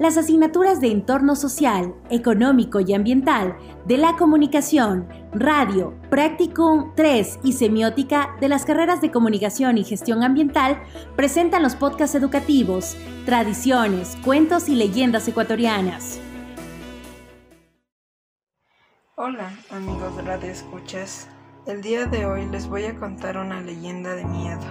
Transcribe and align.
las 0.00 0.16
asignaturas 0.16 0.80
de 0.80 0.90
entorno 0.90 1.36
social, 1.36 1.94
económico 2.08 2.80
y 2.80 2.94
ambiental 2.94 3.58
de 3.84 3.98
la 3.98 4.16
comunicación, 4.16 5.06
radio, 5.34 5.94
Practicum 6.08 6.94
3 6.96 7.40
y 7.44 7.52
semiótica 7.52 8.34
de 8.40 8.48
las 8.48 8.64
carreras 8.64 9.02
de 9.02 9.10
comunicación 9.10 9.76
y 9.76 9.84
gestión 9.84 10.22
ambiental 10.22 10.82
presentan 11.16 11.62
los 11.62 11.76
podcasts 11.76 12.16
educativos, 12.16 12.96
tradiciones, 13.26 14.16
cuentos 14.24 14.70
y 14.70 14.74
leyendas 14.74 15.28
ecuatorianas. 15.28 16.18
Hola 19.16 19.52
amigos 19.70 20.16
de 20.16 20.22
Radio 20.22 20.50
Escuchas, 20.50 21.28
el 21.66 21.82
día 21.82 22.06
de 22.06 22.24
hoy 22.24 22.46
les 22.46 22.66
voy 22.66 22.84
a 22.84 22.96
contar 22.96 23.36
una 23.36 23.60
leyenda 23.60 24.14
de 24.14 24.24
miedo 24.24 24.64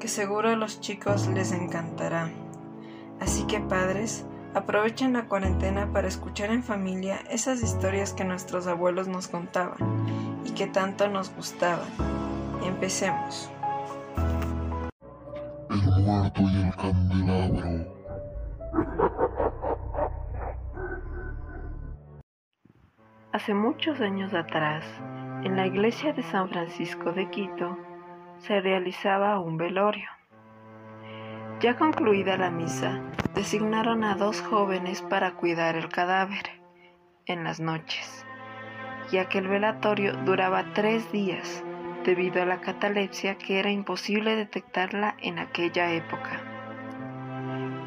que 0.00 0.08
seguro 0.08 0.48
a 0.48 0.56
los 0.56 0.80
chicos 0.80 1.28
les 1.28 1.52
encantará. 1.52 2.32
Así 3.20 3.44
que 3.44 3.60
padres, 3.60 4.26
Aprovechen 4.56 5.12
la 5.12 5.26
cuarentena 5.26 5.86
para 5.92 6.08
escuchar 6.08 6.50
en 6.50 6.62
familia 6.62 7.18
esas 7.28 7.62
historias 7.62 8.14
que 8.14 8.24
nuestros 8.24 8.66
abuelos 8.66 9.06
nos 9.06 9.28
contaban 9.28 9.76
y 10.46 10.52
que 10.52 10.66
tanto 10.66 11.10
nos 11.10 11.30
gustaban. 11.36 11.86
Empecemos. 12.64 13.52
El 15.68 16.02
muerto 16.02 16.40
y 16.40 16.62
el 16.62 16.74
candelabro. 16.74 17.96
Hace 23.32 23.52
muchos 23.52 24.00
años 24.00 24.32
atrás, 24.32 24.86
en 25.44 25.54
la 25.54 25.66
iglesia 25.66 26.14
de 26.14 26.22
San 26.22 26.48
Francisco 26.48 27.12
de 27.12 27.28
Quito, 27.28 27.76
se 28.38 28.62
realizaba 28.62 29.38
un 29.38 29.58
velorio. 29.58 30.08
Ya 31.60 31.76
concluida 31.76 32.38
la 32.38 32.50
misa, 32.50 33.02
designaron 33.36 34.02
a 34.02 34.14
dos 34.14 34.40
jóvenes 34.40 35.02
para 35.02 35.34
cuidar 35.34 35.76
el 35.76 35.90
cadáver 35.90 36.58
en 37.26 37.44
las 37.44 37.60
noches, 37.60 38.24
ya 39.12 39.28
que 39.28 39.38
el 39.38 39.46
velatorio 39.46 40.14
duraba 40.24 40.72
tres 40.72 41.12
días 41.12 41.62
debido 42.02 42.42
a 42.42 42.46
la 42.46 42.62
catalepsia 42.62 43.36
que 43.36 43.58
era 43.58 43.70
imposible 43.70 44.36
detectarla 44.36 45.16
en 45.20 45.38
aquella 45.38 45.92
época. 45.92 46.40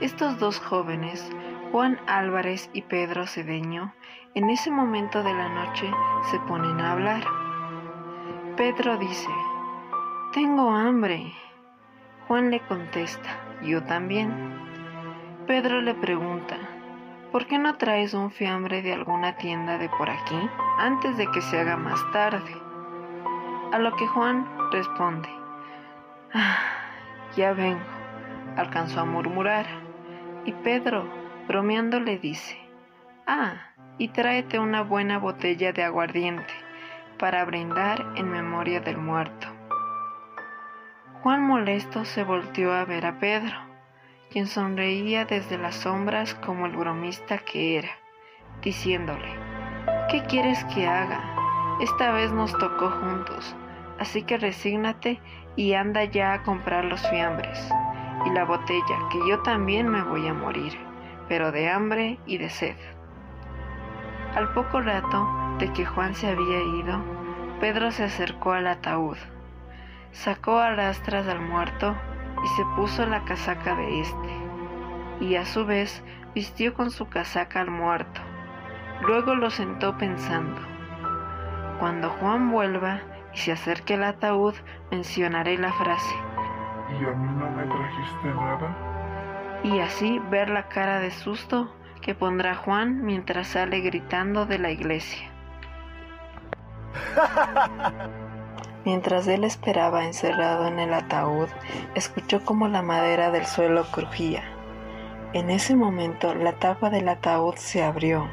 Estos 0.02 0.38
dos 0.38 0.60
jóvenes, 0.60 1.28
Juan 1.72 2.00
Álvarez 2.06 2.70
y 2.72 2.84
Pedro 2.84 3.26
Cedeño, 3.26 3.96
en 4.36 4.52
ese 4.52 4.70
momento 4.70 5.24
de 5.24 5.34
la 5.34 5.50
noche 5.50 5.90
se 6.30 6.40
ponen 6.42 6.80
a 6.80 6.92
hablar. 6.92 7.24
Pedro 8.56 8.98
dice, 8.98 9.32
Tengo 10.32 10.70
hambre. 10.70 11.34
Juan 12.28 12.52
le 12.52 12.60
contesta, 12.60 13.30
yo 13.64 13.84
también. 13.84 14.69
Pedro 15.50 15.82
le 15.82 15.96
pregunta, 15.96 16.58
¿por 17.32 17.48
qué 17.48 17.58
no 17.58 17.76
traes 17.78 18.14
un 18.14 18.30
fiambre 18.30 18.84
de 18.84 18.94
alguna 18.94 19.36
tienda 19.38 19.80
de 19.80 19.90
por 19.90 20.08
aquí 20.08 20.40
antes 20.78 21.18
de 21.18 21.26
que 21.32 21.42
se 21.42 21.60
haga 21.60 21.76
más 21.76 22.00
tarde? 22.12 22.56
A 23.72 23.80
lo 23.80 23.96
que 23.96 24.06
Juan 24.06 24.48
responde, 24.72 25.28
ah, 26.36 26.60
ya 27.36 27.54
vengo, 27.54 27.82
alcanzó 28.58 29.00
a 29.00 29.06
murmurar, 29.06 29.66
y 30.46 30.54
Pedro, 30.54 31.10
bromeando, 31.48 32.00
le 32.00 32.20
dice, 32.20 32.56
ah, 33.26 33.54
y 33.98 34.10
tráete 34.10 34.60
una 34.60 34.84
buena 34.84 35.18
botella 35.18 35.74
de 35.74 35.84
aguardiente 35.84 36.54
para 37.18 37.44
brindar 37.44 38.06
en 38.18 38.30
memoria 38.30 38.82
del 38.82 39.00
muerto. 39.00 39.48
Juan 41.24 41.42
molesto 41.42 42.06
se 42.06 42.24
volteó 42.24 42.72
a 42.72 42.86
ver 42.86 43.08
a 43.08 43.18
Pedro, 43.18 43.69
quien 44.30 44.48
sonreía 44.48 45.26
desde 45.26 45.58
las 45.58 45.76
sombras 45.76 46.36
como 46.36 46.66
el 46.68 46.76
bromista 46.76 47.40
que 47.40 47.78
era, 47.78 47.90
diciéndole, 48.62 49.28
¿qué 50.10 50.24
quieres 50.24 50.64
que 50.66 50.88
haga? 50.88 51.22
Esta 51.82 52.12
vez 52.12 52.32
nos 52.32 52.56
tocó 52.58 52.92
juntos, 52.92 53.56
así 54.00 54.24
que 54.24 54.38
resígnate 54.38 55.20
y 55.56 55.74
anda 55.74 56.04
ya 56.04 56.34
a 56.34 56.44
comprar 56.44 56.86
los 56.86 57.08
fiambres 57.10 57.70
y 58.26 58.30
la 58.32 58.46
botella, 58.46 59.00
que 59.12 59.20
yo 59.28 59.42
también 59.42 59.88
me 59.88 60.04
voy 60.04 60.28
a 60.28 60.34
morir, 60.34 60.78
pero 61.28 61.52
de 61.52 61.70
hambre 61.70 62.20
y 62.26 62.38
de 62.38 62.50
sed. 62.50 62.76
Al 64.36 64.54
poco 64.54 64.82
rato 64.82 65.28
de 65.58 65.72
que 65.74 65.86
Juan 65.86 66.14
se 66.14 66.28
había 66.28 66.62
ido, 66.80 67.02
Pedro 67.60 67.92
se 67.92 68.04
acercó 68.04 68.54
al 68.54 68.68
ataúd 68.68 69.18
Sacó 70.12 70.58
a 70.58 70.74
rastras 70.74 71.28
al 71.28 71.40
muerto 71.40 71.96
y 72.44 72.48
se 72.48 72.66
puso 72.76 73.06
la 73.06 73.24
casaca 73.26 73.76
de 73.76 74.02
éste, 74.02 74.30
y 75.20 75.36
a 75.36 75.46
su 75.46 75.66
vez 75.66 76.04
vistió 76.34 76.74
con 76.74 76.92
su 76.92 77.08
casaca 77.08 77.62
al 77.62 77.72
muerto. 77.72 78.22
Luego 79.02 79.36
lo 79.36 79.50
sentó 79.50 79.98
pensando, 79.98 80.60
cuando 81.80 82.10
Juan 82.10 82.52
vuelva 82.52 83.00
y 83.34 83.38
se 83.38 83.54
acerque 83.54 83.94
al 83.94 84.04
ataúd, 84.04 84.54
mencionaré 84.92 85.58
la 85.58 85.72
frase. 85.74 86.16
¿Y 86.90 87.06
a 87.06 87.12
mí 87.12 87.30
no 87.38 87.50
me 87.52 87.64
trajiste 87.64 88.28
nada? 88.28 88.76
Y 89.64 89.80
así 89.80 90.20
ver 90.30 90.50
la 90.50 90.68
cara 90.68 91.00
de 91.00 91.12
susto 91.12 91.74
que 92.02 92.16
pondrá 92.16 92.56
Juan 92.56 93.04
mientras 93.04 93.48
sale 93.48 93.80
gritando 93.82 94.46
de 94.46 94.60
la 94.60 94.72
iglesia. 94.72 95.30
Mientras 98.86 99.28
él 99.28 99.44
esperaba 99.44 100.06
encerrado 100.06 100.68
en 100.68 100.80
el 100.80 100.94
ataúd, 100.94 101.50
escuchó 101.96 102.44
como 102.46 102.68
la 102.68 102.82
madera 102.82 103.30
del 103.30 103.46
suelo 103.46 103.84
crujía. 103.92 104.44
En 105.34 105.50
ese 105.50 105.76
momento 105.76 106.34
la 106.34 106.54
tapa 106.54 106.90
del 106.90 107.10
ataúd 107.10 107.56
se 107.56 107.84
abrió, 107.84 108.28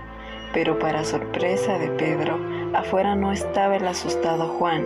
pero 0.52 0.78
para 0.78 1.04
sorpresa 1.04 1.78
de 1.78 1.88
Pedro, 1.88 2.38
afuera 2.74 3.16
no 3.16 3.32
estaba 3.32 3.76
el 3.76 3.86
asustado 3.86 4.48
Juan, 4.48 4.84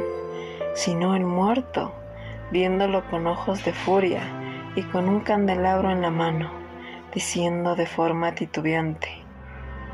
sino 0.75 1.15
el 1.15 1.25
muerto, 1.25 1.93
viéndolo 2.51 3.05
con 3.11 3.27
ojos 3.27 3.65
de 3.65 3.73
furia 3.73 4.23
y 4.75 4.83
con 4.83 5.09
un 5.09 5.21
candelabro 5.21 5.91
en 5.91 6.03
la 6.03 6.11
mano, 6.11 6.51
diciendo 7.15 7.77
de 7.77 7.87
forma 7.87 8.35
titubeante, 8.35 9.09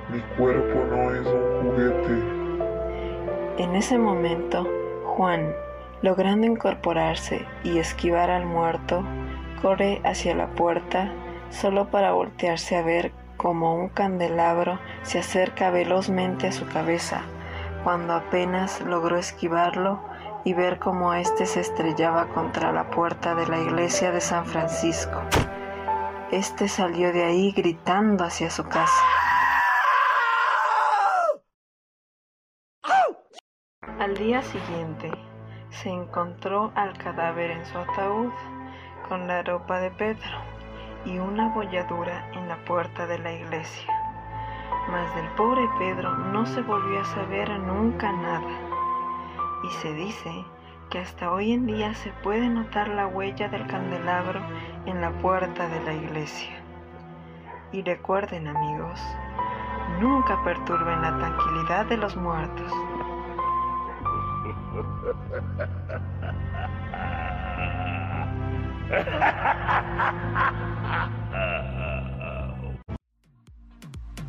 Mi 0.08 0.20
cuerpo 0.36 0.84
no 0.90 1.12
es 1.12 1.26
un 1.26 1.70
juguete. 1.70 2.22
En 3.58 3.74
ese 3.74 3.98
momento, 3.98 4.66
Juan, 5.16 5.54
logrando 6.02 6.46
incorporarse 6.46 7.46
y 7.64 7.78
esquivar 7.78 8.30
al 8.30 8.44
muerto, 8.44 9.02
corre 9.62 10.02
hacia 10.04 10.34
la 10.34 10.48
puerta 10.48 11.10
solo 11.48 11.90
para 11.90 12.12
voltearse 12.12 12.76
a 12.76 12.82
ver 12.82 13.12
como 13.38 13.74
un 13.74 13.88
candelabro 13.88 14.78
se 15.04 15.20
acerca 15.20 15.70
velozmente 15.70 16.48
a 16.48 16.52
su 16.52 16.66
cabeza, 16.68 17.22
cuando 17.82 18.12
apenas 18.12 18.82
logró 18.82 19.16
esquivarlo 19.16 20.00
y 20.44 20.52
ver 20.52 20.78
cómo 20.78 21.14
éste 21.14 21.46
se 21.46 21.60
estrellaba 21.60 22.26
contra 22.26 22.70
la 22.70 22.90
puerta 22.90 23.34
de 23.34 23.46
la 23.46 23.58
iglesia 23.58 24.12
de 24.12 24.20
San 24.20 24.44
Francisco. 24.44 25.22
Este 26.30 26.68
salió 26.68 27.10
de 27.14 27.24
ahí 27.24 27.52
gritando 27.52 28.22
hacia 28.22 28.50
su 28.50 28.64
casa. 28.64 29.02
Al 34.06 34.14
día 34.14 34.40
siguiente, 34.40 35.10
se 35.68 35.90
encontró 35.90 36.70
al 36.76 36.96
cadáver 36.96 37.50
en 37.50 37.66
su 37.66 37.76
ataúd, 37.76 38.30
con 39.08 39.26
la 39.26 39.42
ropa 39.42 39.80
de 39.80 39.90
Pedro 39.90 40.30
y 41.04 41.18
una 41.18 41.52
bolladura 41.52 42.30
en 42.32 42.46
la 42.46 42.56
puerta 42.66 43.08
de 43.08 43.18
la 43.18 43.32
iglesia. 43.32 43.92
Mas 44.92 45.12
del 45.16 45.26
pobre 45.30 45.68
Pedro 45.80 46.16
no 46.16 46.46
se 46.46 46.62
volvió 46.62 47.00
a 47.00 47.04
saber 47.04 47.50
nunca 47.58 48.12
nada. 48.12 48.46
Y 49.64 49.72
se 49.82 49.92
dice 49.92 50.44
que 50.88 51.00
hasta 51.00 51.32
hoy 51.32 51.50
en 51.50 51.66
día 51.66 51.92
se 51.94 52.12
puede 52.22 52.48
notar 52.48 52.86
la 52.86 53.08
huella 53.08 53.48
del 53.48 53.66
candelabro 53.66 54.40
en 54.86 55.00
la 55.00 55.10
puerta 55.18 55.68
de 55.68 55.82
la 55.82 55.94
iglesia. 55.94 56.54
Y 57.72 57.82
recuerden 57.82 58.46
amigos, 58.46 59.00
nunca 60.00 60.40
perturben 60.44 61.02
la 61.02 61.18
tranquilidad 61.18 61.86
de 61.86 61.96
los 61.96 62.16
muertos. 62.16 62.72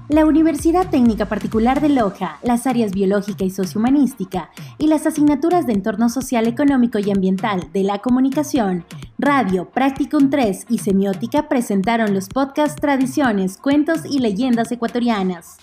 La 0.10 0.26
Universidad 0.26 0.90
Técnica 0.90 1.26
Particular 1.26 1.82
de 1.82 1.90
Loja, 1.90 2.40
las 2.42 2.66
áreas 2.66 2.94
biológica 2.94 3.44
y 3.44 3.50
sociohumanística 3.50 4.50
y 4.78 4.88
las 4.88 5.06
asignaturas 5.06 5.68
de 5.68 5.74
entorno 5.74 6.08
social, 6.08 6.48
económico 6.48 6.98
y 6.98 7.12
ambiental 7.12 7.70
de 7.74 7.84
la 7.84 8.00
comunicación, 8.00 8.86
radio, 9.18 9.70
Practicum 9.70 10.30
3 10.30 10.68
y 10.70 10.78
semiótica 10.78 11.50
presentaron 11.50 12.14
los 12.14 12.30
podcasts 12.30 12.80
Tradiciones, 12.80 13.58
Cuentos 13.58 14.06
y 14.06 14.20
Leyendas 14.20 14.72
Ecuatorianas. 14.72 15.58